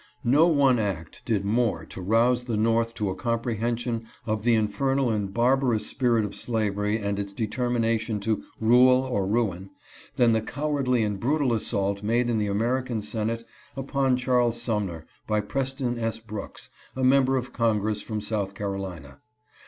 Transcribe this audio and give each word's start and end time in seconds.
No 0.25 0.47
one 0.47 0.79
act 0.79 1.21
did 1.25 1.45
more 1.45 1.85
to 1.85 2.01
rouse 2.01 2.45
the 2.45 2.57
North 2.57 2.95
to 2.95 3.11
a 3.11 3.15
comprehension 3.15 4.01
of 4.25 4.41
the 4.41 4.55
infernal 4.55 5.11
and 5.11 5.31
barbarous 5.31 5.85
spirit 5.85 6.25
of 6.25 6.33
slavery 6.33 6.97
and 6.97 7.19
its 7.19 7.33
determination 7.33 8.19
to" 8.21 8.41
rule 8.59 9.03
or 9.03 9.27
ruin," 9.27 9.69
than 10.15 10.31
the 10.31 10.41
cowardly 10.41 11.03
and 11.03 11.19
brutal 11.19 11.53
assault 11.53 12.01
made 12.01 12.31
in 12.31 12.39
the 12.39 12.47
American 12.47 13.03
Senate 13.03 13.45
upon 13.77 14.17
Charles 14.17 14.59
Sumner, 14.59 15.05
by 15.27 15.39
Preston 15.39 15.99
S. 15.99 16.17
Brooks, 16.17 16.71
a 16.95 17.03
member 17.03 17.37
of 17.37 17.53
Congress 17.53 18.01
from 18.01 18.21
South 18.21 18.55
Carolina. 18.55 19.19